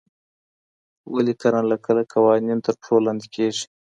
ولي 1.13 1.33
کله 1.41 1.59
ناکله 1.69 2.03
قوانين 2.13 2.59
تر 2.65 2.73
پښو 2.79 2.95
لاندې 3.05 3.27
کيږي؟ 3.35 3.65